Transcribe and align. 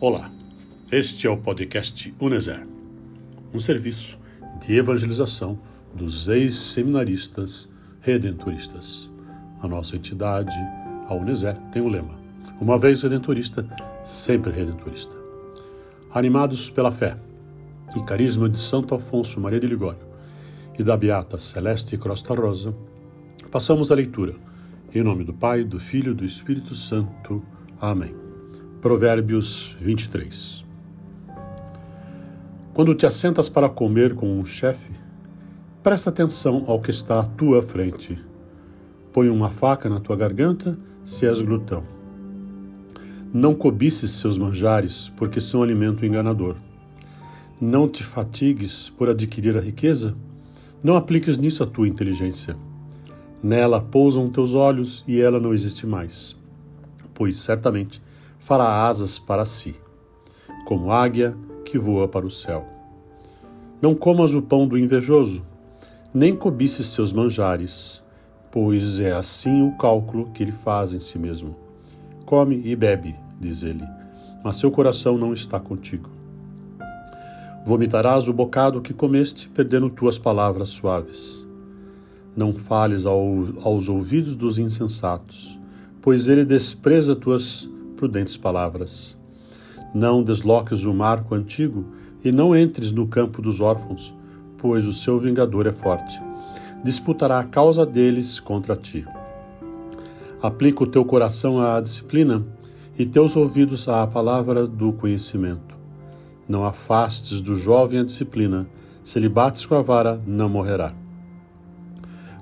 Olá, 0.00 0.30
este 0.92 1.26
é 1.26 1.30
o 1.30 1.36
podcast 1.36 2.14
Uneser, 2.20 2.64
um 3.52 3.58
serviço 3.58 4.16
de 4.60 4.76
evangelização 4.76 5.58
dos 5.92 6.28
ex-seminaristas 6.28 7.68
redentoristas. 8.00 9.10
A 9.60 9.66
nossa 9.66 9.96
entidade, 9.96 10.54
a 11.08 11.14
Uneser, 11.14 11.56
tem 11.72 11.82
o 11.82 11.88
lema: 11.88 12.16
uma 12.60 12.78
vez 12.78 13.02
redentorista, 13.02 13.68
sempre 14.04 14.52
redentorista. 14.52 15.16
Animados 16.12 16.70
pela 16.70 16.92
fé 16.92 17.16
e 17.96 18.02
carisma 18.04 18.48
de 18.48 18.56
Santo 18.56 18.94
Afonso 18.94 19.40
Maria 19.40 19.58
de 19.58 19.66
Ligório 19.66 20.06
e 20.78 20.84
da 20.84 20.96
Beata 20.96 21.38
Celeste 21.38 21.96
Costa 21.96 22.36
Rosa, 22.36 22.72
passamos 23.50 23.90
a 23.90 23.96
leitura. 23.96 24.36
Em 24.94 25.02
nome 25.02 25.24
do 25.24 25.34
Pai, 25.34 25.64
do 25.64 25.80
Filho 25.80 26.12
e 26.12 26.14
do 26.14 26.24
Espírito 26.24 26.76
Santo. 26.76 27.42
Amém. 27.80 28.27
Provérbios 28.80 29.76
23 29.80 30.64
Quando 32.72 32.94
te 32.94 33.06
assentas 33.06 33.48
para 33.48 33.68
comer 33.68 34.14
com 34.14 34.38
um 34.38 34.44
chefe, 34.44 34.92
presta 35.82 36.10
atenção 36.10 36.62
ao 36.68 36.80
que 36.80 36.92
está 36.92 37.18
à 37.18 37.24
tua 37.24 37.60
frente. 37.60 38.16
Põe 39.12 39.30
uma 39.30 39.50
faca 39.50 39.88
na 39.88 39.98
tua 39.98 40.14
garganta 40.14 40.78
se 41.04 41.26
és 41.26 41.40
glutão. 41.40 41.82
Não 43.34 43.52
cobices 43.52 44.12
seus 44.12 44.38
manjares, 44.38 45.08
porque 45.16 45.40
são 45.40 45.60
alimento 45.60 46.06
enganador. 46.06 46.54
Não 47.60 47.88
te 47.88 48.04
fatigues 48.04 48.90
por 48.90 49.08
adquirir 49.08 49.56
a 49.56 49.60
riqueza, 49.60 50.14
não 50.84 50.94
apliques 50.94 51.36
nisso 51.36 51.64
a 51.64 51.66
tua 51.66 51.88
inteligência. 51.88 52.56
Nela 53.42 53.80
pousam 53.80 54.30
teus 54.30 54.54
olhos 54.54 55.02
e 55.08 55.20
ela 55.20 55.40
não 55.40 55.52
existe 55.52 55.84
mais, 55.84 56.36
pois 57.12 57.38
certamente 57.38 58.00
fará 58.48 58.86
asas 58.86 59.18
para 59.18 59.44
si, 59.44 59.76
como 60.64 60.90
águia 60.90 61.36
que 61.66 61.78
voa 61.78 62.08
para 62.08 62.24
o 62.24 62.30
céu. 62.30 62.66
Não 63.82 63.94
comas 63.94 64.32
o 64.32 64.40
pão 64.40 64.66
do 64.66 64.78
invejoso, 64.78 65.42
nem 66.14 66.34
cobices 66.34 66.86
seus 66.86 67.12
manjares, 67.12 68.02
pois 68.50 69.00
é 69.00 69.12
assim 69.12 69.60
o 69.60 69.76
cálculo 69.76 70.30
que 70.32 70.42
ele 70.42 70.50
faz 70.50 70.94
em 70.94 70.98
si 70.98 71.18
mesmo. 71.18 71.54
Come 72.24 72.62
e 72.64 72.74
bebe, 72.74 73.14
diz 73.38 73.62
ele, 73.62 73.84
mas 74.42 74.56
seu 74.56 74.70
coração 74.70 75.18
não 75.18 75.34
está 75.34 75.60
contigo. 75.60 76.08
Vomitarás 77.66 78.28
o 78.28 78.32
bocado 78.32 78.80
que 78.80 78.94
comeste, 78.94 79.46
perdendo 79.50 79.90
tuas 79.90 80.18
palavras 80.18 80.70
suaves. 80.70 81.46
Não 82.34 82.54
fales 82.54 83.04
ao, 83.04 83.20
aos 83.62 83.90
ouvidos 83.90 84.34
dos 84.34 84.56
insensatos, 84.56 85.60
pois 86.00 86.28
ele 86.28 86.46
despreza 86.46 87.14
tuas 87.14 87.70
prudentes 87.98 88.36
palavras. 88.36 89.18
Não 89.92 90.22
desloques 90.22 90.84
o 90.84 90.94
marco 90.94 91.34
antigo 91.34 91.84
e 92.24 92.30
não 92.30 92.56
entres 92.56 92.92
no 92.92 93.08
campo 93.08 93.42
dos 93.42 93.58
órfãos, 93.58 94.14
pois 94.56 94.86
o 94.86 94.92
seu 94.92 95.18
vingador 95.18 95.66
é 95.66 95.72
forte. 95.72 96.22
Disputará 96.84 97.40
a 97.40 97.44
causa 97.44 97.84
deles 97.84 98.38
contra 98.38 98.76
ti. 98.76 99.04
Aplica 100.40 100.84
o 100.84 100.86
teu 100.86 101.04
coração 101.04 101.60
à 101.60 101.80
disciplina 101.80 102.46
e 102.96 103.04
teus 103.04 103.34
ouvidos 103.34 103.88
à 103.88 104.06
palavra 104.06 104.64
do 104.64 104.92
conhecimento. 104.92 105.76
Não 106.48 106.64
afastes 106.64 107.40
do 107.40 107.56
jovem 107.56 107.98
a 107.98 108.04
disciplina, 108.04 108.68
se 109.02 109.18
lhe 109.18 109.28
bates 109.28 109.66
com 109.66 109.74
a 109.74 109.82
vara, 109.82 110.22
não 110.24 110.48
morrerá. 110.48 110.94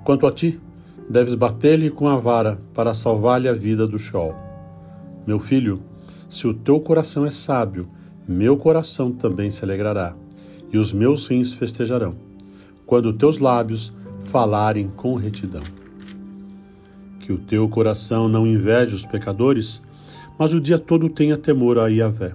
Quanto 0.05 0.27
a 0.27 0.33
ti, 0.33 0.61
deves 1.09 1.35
bater-lhe 1.35 1.91
com 1.91 2.07
a 2.09 2.17
vara 2.19 2.61
para 2.75 2.93
salvar-lhe 2.93 3.49
a 3.49 3.55
vida 3.55 3.87
do 3.87 3.99
Sheol. 3.99 4.46
Meu 5.27 5.41
filho, 5.41 5.83
se 6.29 6.47
o 6.47 6.55
teu 6.55 6.79
coração 6.79 7.27
é 7.27 7.31
sábio, 7.31 7.89
meu 8.29 8.57
coração 8.57 9.11
também 9.11 9.51
se 9.51 9.65
alegrará, 9.65 10.15
e 10.73 10.79
os 10.79 10.93
meus 10.93 11.27
rins 11.27 11.53
festejarão, 11.53 12.15
quando 12.87 13.13
teus 13.13 13.39
lábios 13.39 13.93
falarem 14.21 14.89
com 14.89 15.15
retidão. 15.15 15.63
Que 17.19 17.33
o 17.33 17.39
teu 17.39 17.69
coração 17.69 18.29
não 18.29 18.47
inveje 18.47 18.95
os 18.95 19.05
pecadores, 19.05 19.83
mas 20.39 20.55
o 20.55 20.61
dia 20.61 20.79
todo 20.79 21.09
tenha 21.09 21.37
temor 21.37 21.79
a 21.79 21.89
Iavé, 21.89 22.33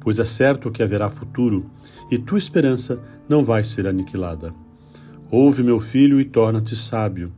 pois 0.00 0.18
é 0.18 0.24
certo 0.24 0.72
que 0.72 0.82
haverá 0.82 1.08
futuro, 1.08 1.66
e 2.10 2.18
tua 2.18 2.38
esperança 2.38 2.98
não 3.28 3.44
vai 3.44 3.62
ser 3.62 3.86
aniquilada. 3.86 4.52
Ouve, 5.30 5.62
meu 5.62 5.78
filho, 5.78 6.20
e 6.20 6.24
torna-te 6.24 6.74
sábio, 6.74 7.30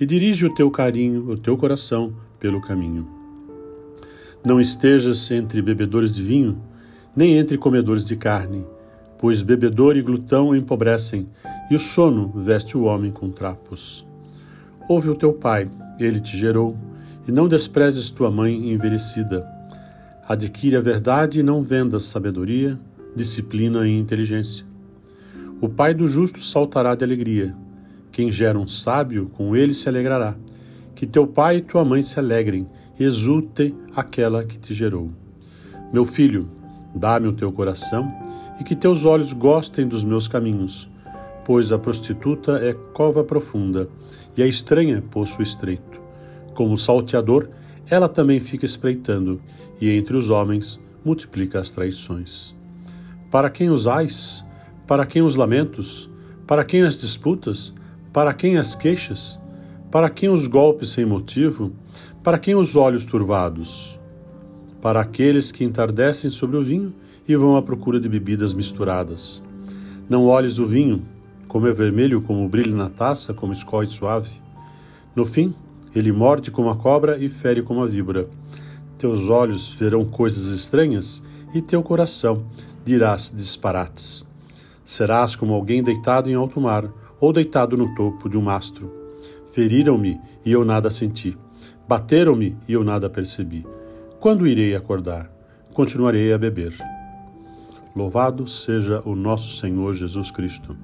e 0.00 0.06
dirige 0.06 0.46
o 0.46 0.54
teu 0.54 0.70
carinho, 0.70 1.30
o 1.30 1.36
teu 1.36 1.56
coração, 1.56 2.14
pelo 2.38 2.60
caminho. 2.60 3.21
Não 4.44 4.60
estejas 4.60 5.30
entre 5.30 5.62
bebedores 5.62 6.12
de 6.12 6.20
vinho, 6.20 6.60
nem 7.14 7.36
entre 7.36 7.56
comedores 7.56 8.04
de 8.04 8.16
carne, 8.16 8.66
pois 9.16 9.40
bebedor 9.40 9.96
e 9.96 10.02
glutão 10.02 10.54
empobrecem, 10.54 11.28
e 11.70 11.76
o 11.76 11.80
sono 11.80 12.28
veste 12.34 12.76
o 12.76 12.82
homem 12.82 13.12
com 13.12 13.30
trapos. 13.30 14.04
Ouve 14.88 15.08
o 15.08 15.14
teu 15.14 15.32
pai, 15.32 15.70
ele 15.96 16.18
te 16.18 16.36
gerou, 16.36 16.76
e 17.26 17.30
não 17.30 17.46
desprezes 17.46 18.10
tua 18.10 18.32
mãe 18.32 18.72
envelhecida. 18.72 19.46
Adquire 20.26 20.74
a 20.74 20.80
verdade 20.80 21.38
e 21.38 21.42
não 21.42 21.62
vendas 21.62 22.04
sabedoria, 22.04 22.76
disciplina 23.14 23.86
e 23.86 23.96
inteligência. 23.96 24.66
O 25.60 25.68
pai 25.68 25.94
do 25.94 26.08
justo 26.08 26.40
saltará 26.40 26.96
de 26.96 27.04
alegria. 27.04 27.54
Quem 28.10 28.32
gera 28.32 28.58
um 28.58 28.66
sábio, 28.66 29.30
com 29.34 29.54
ele 29.54 29.72
se 29.72 29.88
alegrará. 29.88 30.34
Que 30.96 31.06
teu 31.06 31.28
pai 31.28 31.58
e 31.58 31.62
tua 31.62 31.84
mãe 31.84 32.02
se 32.02 32.18
alegrem, 32.18 32.66
exulte 33.02 33.74
aquela 33.94 34.44
que 34.44 34.58
te 34.58 34.72
gerou. 34.74 35.10
Meu 35.92 36.04
filho, 36.04 36.48
dá-me 36.94 37.28
o 37.28 37.32
teu 37.32 37.50
coração 37.52 38.12
e 38.60 38.64
que 38.64 38.76
teus 38.76 39.04
olhos 39.04 39.32
gostem 39.32 39.86
dos 39.86 40.04
meus 40.04 40.28
caminhos, 40.28 40.90
pois 41.44 41.72
a 41.72 41.78
prostituta 41.78 42.58
é 42.58 42.72
cova 42.72 43.24
profunda 43.24 43.88
e 44.36 44.42
a 44.42 44.46
estranha 44.46 45.02
poço 45.10 45.42
estreito. 45.42 46.00
Como 46.54 46.78
salteador, 46.78 47.48
ela 47.88 48.08
também 48.08 48.40
fica 48.40 48.64
espreitando, 48.64 49.40
e 49.80 49.90
entre 49.90 50.16
os 50.16 50.30
homens 50.30 50.80
multiplica 51.04 51.60
as 51.60 51.70
traições. 51.70 52.54
Para 53.30 53.50
quem 53.50 53.70
os 53.70 53.86
ais? 53.86 54.44
Para 54.86 55.04
quem 55.04 55.22
os 55.22 55.34
lamentos? 55.34 56.08
Para 56.46 56.64
quem 56.64 56.82
as 56.82 57.00
disputas? 57.00 57.74
Para 58.12 58.32
quem 58.32 58.56
as 58.58 58.74
queixas? 58.74 59.38
Para 59.90 60.08
quem 60.08 60.28
os 60.28 60.46
golpes 60.46 60.90
sem 60.90 61.04
motivo? 61.04 61.72
Para 62.22 62.38
quem 62.38 62.54
os 62.54 62.76
olhos 62.76 63.04
turvados? 63.04 63.98
Para 64.80 65.00
aqueles 65.00 65.50
que 65.50 65.64
entardecem 65.64 66.30
sobre 66.30 66.56
o 66.56 66.62
vinho 66.62 66.94
e 67.26 67.34
vão 67.34 67.56
à 67.56 67.62
procura 67.62 67.98
de 67.98 68.08
bebidas 68.08 68.54
misturadas. 68.54 69.42
Não 70.08 70.26
olhes 70.26 70.60
o 70.60 70.64
vinho, 70.64 71.02
como 71.48 71.66
é 71.66 71.72
vermelho 71.72 72.22
como 72.22 72.44
o 72.44 72.48
brilho 72.48 72.76
na 72.76 72.88
taça, 72.88 73.34
como 73.34 73.52
escorre 73.52 73.86
suave. 73.86 74.30
No 75.16 75.24
fim, 75.24 75.52
ele 75.96 76.12
morde 76.12 76.52
como 76.52 76.70
a 76.70 76.76
cobra 76.76 77.18
e 77.18 77.28
fere 77.28 77.60
como 77.60 77.82
a 77.82 77.88
víbora. 77.88 78.28
Teus 78.98 79.28
olhos 79.28 79.72
verão 79.72 80.04
coisas 80.04 80.52
estranhas 80.52 81.24
e 81.52 81.60
teu 81.60 81.82
coração 81.82 82.44
dirás 82.84 83.32
disparates. 83.34 84.24
Serás 84.84 85.34
como 85.34 85.54
alguém 85.54 85.82
deitado 85.82 86.30
em 86.30 86.34
alto 86.34 86.60
mar 86.60 86.88
ou 87.20 87.32
deitado 87.32 87.76
no 87.76 87.92
topo 87.96 88.28
de 88.28 88.36
um 88.36 88.42
mastro. 88.42 88.92
Feriram-me 89.50 90.20
e 90.46 90.52
eu 90.52 90.64
nada 90.64 90.88
senti 90.88 91.36
Bateram-me 91.88 92.56
e 92.68 92.72
eu 92.72 92.84
nada 92.84 93.10
percebi. 93.10 93.66
Quando 94.20 94.46
irei 94.46 94.74
acordar? 94.74 95.30
Continuarei 95.74 96.32
a 96.32 96.38
beber. 96.38 96.74
Louvado 97.94 98.46
seja 98.46 99.02
o 99.04 99.14
nosso 99.14 99.56
Senhor 99.56 99.92
Jesus 99.94 100.30
Cristo. 100.30 100.76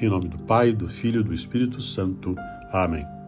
Em 0.00 0.08
nome 0.08 0.28
do 0.28 0.38
Pai, 0.38 0.72
do 0.72 0.88
Filho 0.88 1.20
e 1.20 1.24
do 1.24 1.34
Espírito 1.34 1.80
Santo. 1.80 2.34
Amém. 2.70 3.23